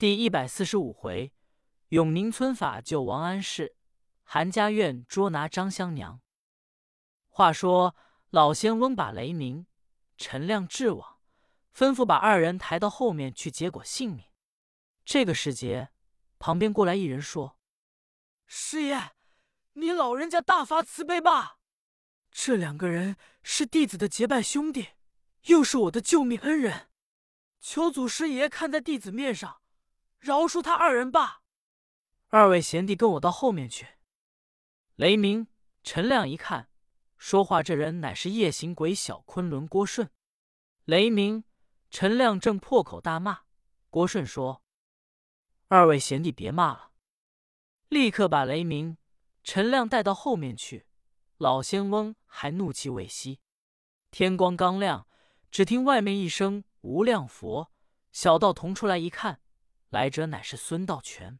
[0.00, 1.30] 第一百四十五回，
[1.88, 3.76] 永宁村法救王安石，
[4.22, 6.22] 韩家院捉拿张香娘。
[7.28, 7.94] 话说
[8.30, 9.66] 老仙翁把雷鸣、
[10.16, 11.18] 陈亮制往，
[11.76, 14.24] 吩咐把二人抬到后面去结果性命。
[15.04, 15.90] 这个时节，
[16.38, 17.58] 旁边过来一人说
[18.48, 19.10] ：“师爷，
[19.74, 21.58] 你老人家大发慈悲吧！
[22.30, 24.92] 这两个人是弟子的结拜兄弟，
[25.48, 26.88] 又是我的救命恩人，
[27.60, 29.58] 求祖师爷看在弟子面上。”
[30.20, 31.42] 饶恕他二人吧！
[32.28, 33.86] 二位贤弟，跟我到后面去。
[34.96, 35.48] 雷鸣、
[35.82, 36.68] 陈亮一看，
[37.16, 40.10] 说话这人乃是夜行鬼小昆仑郭顺。
[40.84, 41.44] 雷鸣、
[41.90, 43.40] 陈亮正破口大骂，
[43.88, 44.62] 郭顺说
[45.68, 46.92] ：“二位贤弟别骂了！”
[47.88, 48.98] 立刻把雷鸣、
[49.42, 50.86] 陈亮带到后面去。
[51.38, 53.40] 老仙翁还怒气未息。
[54.10, 55.08] 天光刚亮，
[55.50, 57.72] 只听外面一声“无量佛”，
[58.12, 59.40] 小道童出来一看。
[59.90, 61.38] 来者乃是孙道全。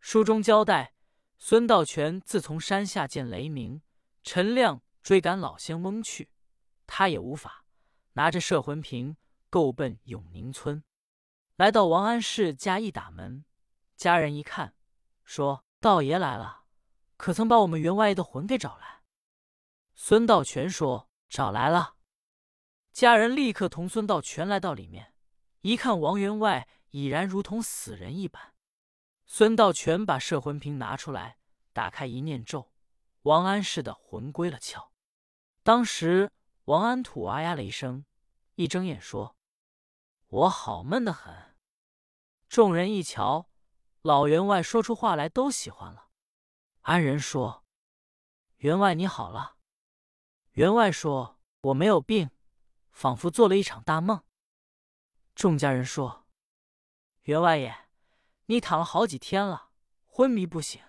[0.00, 0.94] 书中交代，
[1.36, 3.82] 孙道全自从山下见雷鸣、
[4.22, 6.30] 陈亮追赶老仙翁去，
[6.86, 7.66] 他也无法，
[8.14, 9.16] 拿着摄魂瓶，
[9.50, 10.82] 够奔永宁村。
[11.56, 13.44] 来到王安石家一打门，
[13.94, 14.74] 家人一看，
[15.24, 16.64] 说：“道爷来了，
[17.18, 19.02] 可曾把我们员外的魂给找来？”
[19.94, 21.96] 孙道全说：“找来了。”
[22.92, 25.12] 家人立刻同孙道全来到里面，
[25.60, 26.66] 一看王员外。
[26.96, 28.54] 已然如同死人一般。
[29.26, 31.36] 孙道全把摄魂瓶拿出来，
[31.74, 32.72] 打开一念咒，
[33.20, 34.88] 王安石的魂归了窍。
[35.62, 36.32] 当时
[36.64, 38.06] 王安土啊呀了一声，
[38.54, 39.36] 一睁眼说
[40.26, 41.58] ：“我好闷得很。”
[42.48, 43.50] 众人一瞧，
[44.00, 46.08] 老员外说出话来都喜欢了。
[46.80, 47.66] 安仁说
[48.56, 49.56] ：“员外你好了。”
[50.52, 52.30] 员外说：“我没有病，
[52.90, 54.24] 仿佛做了一场大梦。”
[55.36, 56.25] 众家人说。
[57.26, 57.74] 员外爷，
[58.46, 59.70] 你躺了好几天了，
[60.04, 60.80] 昏迷不醒。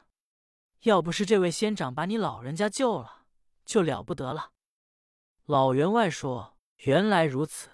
[0.82, 3.26] 要不是这位仙长把你老人家救了，
[3.66, 4.52] 就了不得了。
[5.46, 6.56] 老员外说
[6.86, 7.72] ：“原来如此。”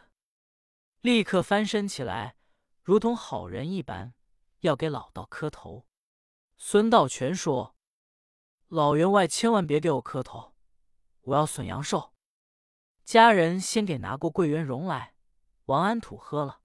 [1.02, 2.38] 立刻翻身起来，
[2.82, 4.14] 如同好人一般，
[4.62, 5.86] 要给老道磕头。
[6.56, 7.76] 孙道全说
[8.70, 10.56] ：“老员外千万别给我磕头，
[11.24, 12.14] 我要损阳寿。”
[13.04, 15.16] 家人先给拿过桂圆蓉来，
[15.66, 16.62] 王安土喝了。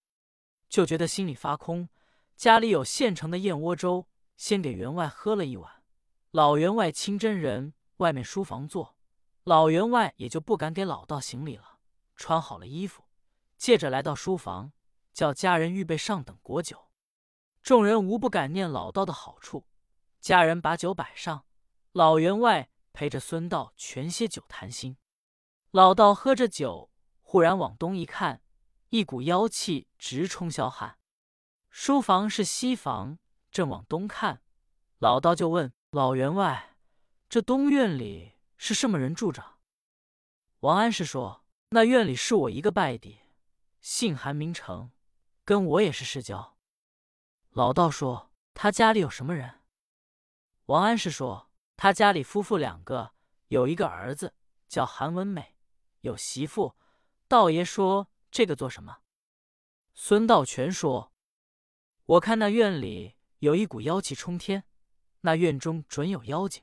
[0.69, 1.89] 就觉得心里发空，
[2.37, 4.07] 家里有现成的燕窝粥，
[4.37, 5.83] 先给员外喝了一碗。
[6.31, 8.97] 老员外清真人，外面书房坐，
[9.45, 11.79] 老员外也就不敢给老道行礼了。
[12.15, 13.05] 穿好了衣服，
[13.57, 14.73] 借着来到书房，
[15.13, 16.89] 叫家人预备上等果酒。
[17.63, 19.67] 众人无不感念老道的好处，
[20.21, 21.45] 家人把酒摆上，
[21.93, 24.97] 老员外陪着孙道全些酒谈心。
[25.71, 26.91] 老道喝着酒，
[27.23, 28.43] 忽然往东一看。
[28.91, 30.99] 一股妖气直冲霄汉，
[31.69, 33.19] 书房是西房，
[33.51, 34.41] 正往东看，
[34.97, 36.75] 老道就问老员外
[37.29, 39.59] ：“这东院里是什么人住着？”
[40.61, 43.19] 王安石说：“那院里是我一个拜弟，
[43.83, 44.91] 姓韩名成，
[45.45, 46.57] 跟我也是世交。”
[47.53, 49.61] 老道说：“他家里有什么人？”
[50.65, 53.13] 王安石说：“他家里夫妇两个，
[53.49, 54.35] 有一个儿子
[54.67, 55.57] 叫韩文美，
[56.01, 56.75] 有媳妇。
[57.29, 58.99] 道爷说。”这个做什么？
[59.95, 61.13] 孙道全说
[62.07, 64.65] ：“我看那院里有一股妖气冲天，
[65.23, 66.63] 那院中准有妖精。”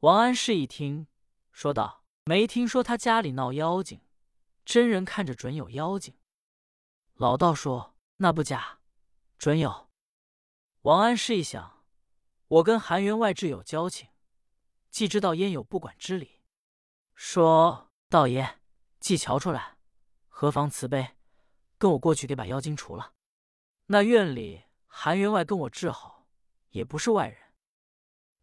[0.00, 1.06] 王安石一听，
[1.50, 4.02] 说道：“没听说他家里闹妖精，
[4.64, 6.18] 真人看着准有妖精。”
[7.14, 8.80] 老道说：“那不假，
[9.38, 9.88] 准有。”
[10.82, 11.84] 王安石一想
[12.48, 14.10] ：“我跟韩员外挚有交情，
[14.90, 16.42] 既知道焉有不管之理，
[17.14, 18.60] 说道爷
[19.00, 19.75] 既瞧出来。”
[20.38, 21.16] 何妨慈悲，
[21.78, 23.14] 跟我过去给把妖精除了。
[23.86, 26.26] 那院里韩员外跟我治好，
[26.72, 27.54] 也不是外人。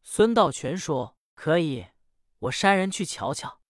[0.01, 1.85] 孙道全说可以，
[2.39, 3.61] 我山人去瞧瞧。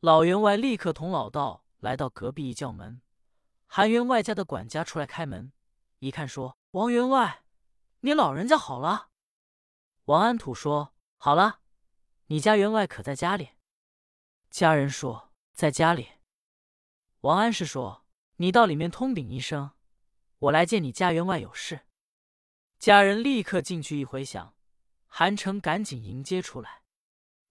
[0.00, 3.00] 老员外立刻同老道来到隔壁一叫门，
[3.66, 5.50] 韩员外家的管家出来开门，
[6.00, 7.42] 一看说：“王员外，
[8.00, 9.08] 你老人家好了。”
[10.04, 11.60] 王安土说：“好了，
[12.26, 13.52] 你家员外可在家里？”
[14.52, 16.06] 家人说：“在家里。”
[17.22, 18.06] 王安石说
[18.36, 19.72] ：“你到里面通禀一声，
[20.38, 21.80] 我来见你家员外有事。”
[22.80, 24.54] 家人立刻进去一回想，
[25.06, 26.82] 韩城赶紧迎接出来。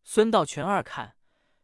[0.03, 1.17] 孙道全二看，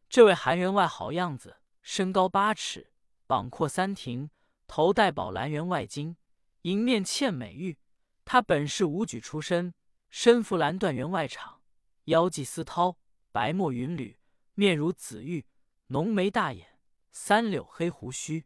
[0.08, 2.92] 这位韩员外好样子，身高八尺，
[3.26, 4.30] 膀阔三庭，
[4.68, 6.16] 头戴宝蓝员外巾，
[6.62, 7.80] 迎面嵌美玉。
[8.24, 9.74] 他本是武举出身，
[10.12, 11.56] 身服蓝缎员外氅，
[12.04, 12.98] 腰系丝绦，
[13.32, 14.20] 白墨云履，
[14.54, 15.48] 面如紫玉，
[15.88, 16.75] 浓眉大眼。
[17.18, 18.46] 三绺黑胡须，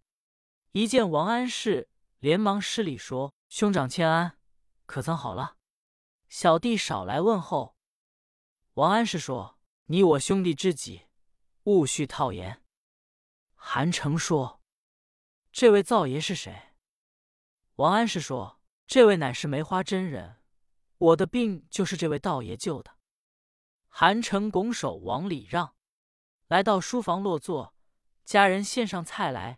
[0.73, 1.89] 一见王安石，
[2.19, 4.37] 连忙施礼说：“兄长千安，
[4.85, 5.57] 可曾好了？
[6.27, 7.75] 小弟少来问候。
[8.75, 9.57] 王安石说
[9.89, 11.07] ：“你我兄弟知己，
[11.63, 12.63] 勿须套言。”
[13.57, 14.61] 韩城说
[15.51, 16.75] ：“这位灶爷是谁？”
[17.77, 20.43] 王安石说：“这位乃是梅花真人，
[20.99, 22.95] 我的病就是这位道爷救的。”
[23.89, 25.75] 韩城拱手往里让，
[26.47, 27.73] 来到书房落座。
[28.29, 29.57] 家人献上菜来。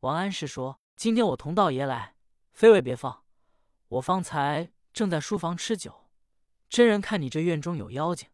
[0.00, 2.16] 王安石说：“今天我同道爷来，
[2.50, 3.22] 非为别放。
[3.86, 6.10] 我方才正在书房吃酒，
[6.68, 8.28] 真人看你这院中有妖精，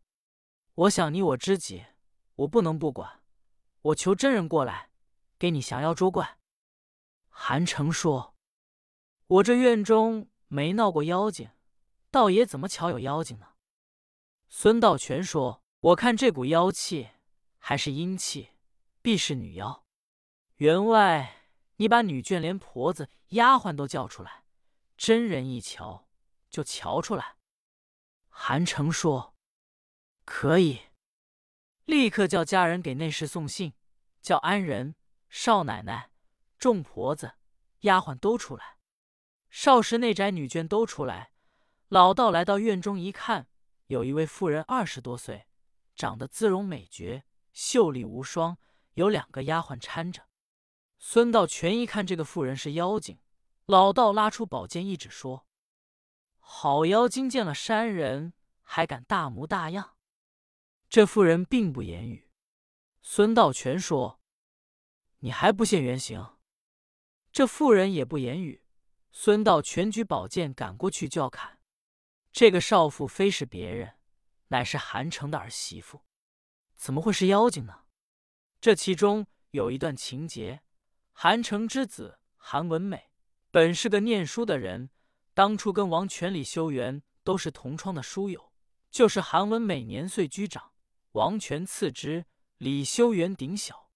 [0.75, 1.85] 我想你我知己，
[2.37, 3.21] 我不能不管。
[3.83, 4.89] 我求真人过来，
[5.39, 6.39] 给你降妖捉怪。”
[7.29, 8.35] 韩城说
[9.29, 11.51] ：“我这院中没闹过妖精，
[12.11, 13.49] 道爷怎么巧有妖精呢？”
[14.49, 17.11] 孙道全说：“我看这股妖气
[17.59, 18.49] 还是阴气。”
[19.05, 19.85] 必是女妖。
[20.57, 24.45] 员外，你把女眷连婆子、丫鬟都叫出来，
[24.97, 26.09] 真人一瞧
[26.49, 27.37] 就瞧出来。
[28.31, 29.37] 韩城说
[30.25, 30.85] ：“可以。”
[31.85, 33.75] 立刻叫家人给内侍送信，
[34.23, 34.95] 叫安人、
[35.29, 36.11] 少奶奶、
[36.59, 37.35] 众婆子、
[37.81, 38.79] 丫鬟都出来。
[39.51, 41.33] 少时内宅女眷都出来。
[41.89, 43.49] 老道来到院中一看，
[43.89, 45.47] 有一位妇人二十多岁，
[45.95, 48.57] 长得姿容美绝，秀丽无双。
[48.95, 50.29] 有两个丫鬟搀着，
[50.99, 53.19] 孙道全一看这个妇人是妖精，
[53.67, 55.47] 老道拉出宝剑一指说
[56.39, 58.33] ：“好妖精见了山人，
[58.63, 59.97] 还敢大模大样？”
[60.89, 62.31] 这妇人并不言语。
[63.03, 64.21] 孙道全说
[65.21, 66.37] ：“你还不现原形？”
[67.33, 68.65] 这妇人也不言语。
[69.11, 71.61] 孙道全举宝剑赶过去就要砍。
[72.33, 73.97] 这个少妇非是别人，
[74.49, 76.03] 乃是韩城的儿媳妇，
[76.77, 77.84] 怎么会是妖精呢？
[78.65, 80.63] 这其中有一段情节：
[81.13, 83.11] 韩城之子韩文美
[83.51, 84.89] 本是个念书的人，
[85.35, 88.55] 当初跟王权、李修缘都是同窗的书友。
[88.91, 90.73] 就是韩文美年岁居长，
[91.13, 92.25] 王权次之，
[92.57, 93.91] 李修缘顶小。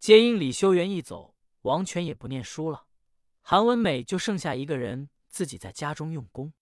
[0.00, 2.86] 皆因李修缘一走，王权也不念书了，
[3.40, 6.52] 韩文美就剩下一个人自己在家中用功。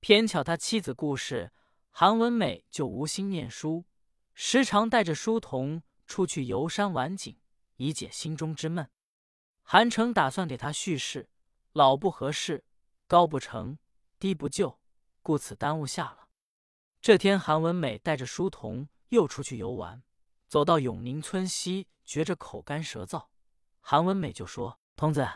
[0.00, 1.52] 偏巧他妻子故世，
[1.88, 3.86] 韩文美就无心念书，
[4.34, 5.82] 时常带着书童。
[6.06, 7.36] 出去游山玩景，
[7.76, 8.88] 以解心中之闷。
[9.62, 11.28] 韩城打算给他叙事，
[11.72, 12.64] 老不合适，
[13.06, 13.78] 高不成，
[14.18, 14.78] 低不就，
[15.22, 16.28] 故此耽误下了。
[17.00, 20.02] 这天，韩文美带着书童又出去游玩，
[20.48, 23.26] 走到永宁村西，觉着口干舌燥。
[23.80, 25.28] 韩文美就说：“童子，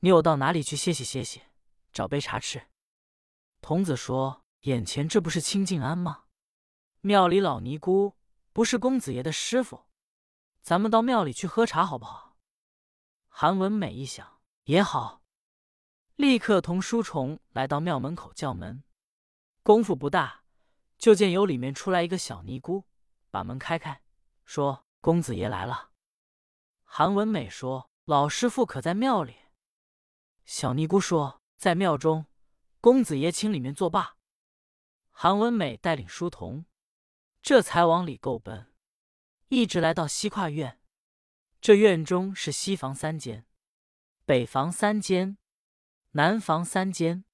[0.00, 1.42] 你有到哪里去歇息歇息，
[1.92, 2.68] 找杯茶吃？”
[3.60, 6.24] 童子说：“眼前这不是清静庵吗？
[7.00, 8.14] 庙里老尼姑。”
[8.58, 9.84] 不是公子爷的师傅，
[10.62, 12.36] 咱们到庙里去喝茶好不好？
[13.28, 15.22] 韩文美一想也好，
[16.16, 18.82] 立刻同书虫来到庙门口叫门。
[19.62, 20.42] 功夫不大，
[20.98, 22.84] 就见由里面出来一个小尼姑，
[23.30, 24.02] 把门开开，
[24.44, 25.90] 说：“公子爷来了。”
[26.82, 29.36] 韩文美说：“老师傅可在庙里？”
[30.44, 32.26] 小尼姑说：“在庙中，
[32.80, 34.16] 公子爷请里面作罢。”
[35.14, 36.64] 韩文美带领书童。
[37.48, 38.70] 这才往里够奔，
[39.48, 40.78] 一直来到西跨院。
[41.62, 43.46] 这院中是西房三间，
[44.26, 45.38] 北房三间，
[46.10, 47.24] 南房三间。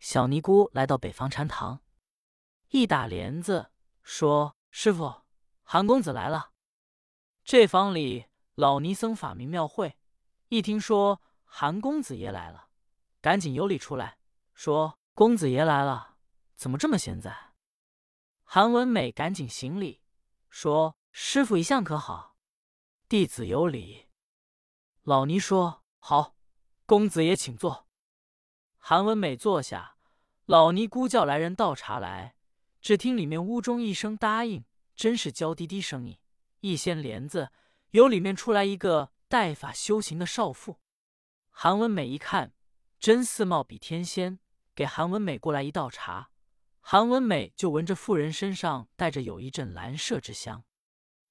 [0.00, 1.82] 小尼姑来到北房禅堂，
[2.70, 3.70] 一打帘子
[4.02, 5.22] 说：“师傅，
[5.62, 6.50] 韩公子来了。”
[7.44, 8.26] 这房里
[8.56, 9.96] 老尼僧法名庙会，
[10.48, 12.70] 一听说韩公子爷来了，
[13.20, 14.18] 赶紧有礼出来，
[14.52, 16.16] 说：“公子爷来了，
[16.56, 17.32] 怎么这么闲在？”
[18.50, 20.00] 韩文美赶紧行礼，
[20.48, 22.34] 说：“师傅一向可好？
[23.06, 24.06] 弟子有礼。”
[25.04, 26.34] 老尼说：“好，
[26.86, 27.86] 公子也请坐。”
[28.78, 29.98] 韩文美坐下，
[30.46, 32.36] 老尼姑叫来人倒茶来。
[32.80, 34.64] 只听里面屋中一声答应，
[34.96, 36.16] 真是娇滴滴声音。
[36.60, 37.52] 一掀帘子，
[37.90, 40.78] 由里面出来一个带发修行的少妇。
[41.50, 42.54] 韩文美一看，
[42.98, 44.38] 真似貌比天仙，
[44.74, 46.30] 给韩文美过来一道茶。
[46.90, 50.64] 韩文美就闻着妇人身上带着有一阵兰麝之香，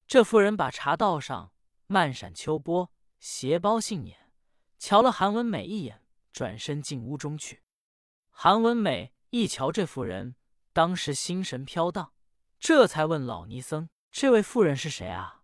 [0.06, 1.52] 这妇人把茶倒上，
[1.88, 4.32] 漫闪秋波，斜包杏眼，
[4.78, 7.64] 瞧了韩文美一眼，转身进屋中去。
[8.30, 10.36] 韩文美一瞧这妇人，
[10.74, 12.14] 当时心神飘荡，
[12.60, 15.42] 这才问老尼僧：“这位妇人是谁啊？”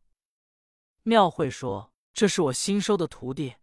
[1.02, 3.56] 庙会说：“这是我新收的徒弟，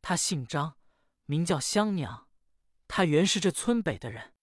[0.00, 0.78] 她姓张，
[1.24, 2.28] 名叫香娘，
[2.86, 4.34] 她原是这村北的人。”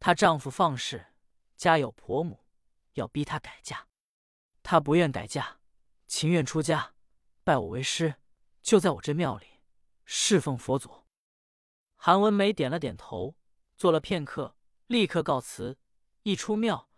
[0.00, 1.04] 她丈夫放肆，
[1.58, 2.40] 家有婆母，
[2.94, 3.86] 要逼她改嫁，
[4.62, 5.58] 她不愿改嫁，
[6.06, 6.94] 情愿出家，
[7.44, 8.14] 拜我为师，
[8.62, 9.46] 就在我这庙里
[10.06, 11.04] 侍奉佛祖。
[11.96, 13.36] 韩文梅点了点头，
[13.76, 15.78] 坐了片刻，立刻告辞。
[16.22, 16.90] 一出庙，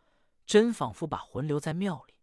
[0.47, 2.15] 真仿佛把魂留在庙里。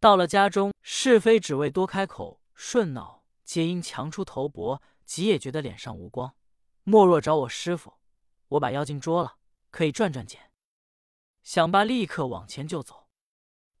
[0.00, 6.34] 到了家中，是非只为多开口，顺脑皆因强出头薄，急也觉得脸上无光。
[6.84, 7.94] 莫若找我师傅，
[8.48, 9.38] 我把妖精捉了，
[9.70, 10.50] 可以赚赚钱。
[11.42, 13.08] 想罢，立刻往前就走。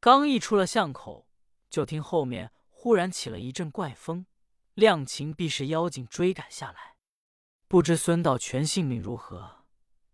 [0.00, 1.28] 刚一出了巷口，
[1.68, 4.26] 就听后面忽然起了一阵怪风，
[4.74, 6.96] 量情必是妖精追赶下来。
[7.68, 9.64] 不知孙道全性命如何？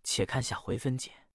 [0.03, 1.26] 且看下回分解。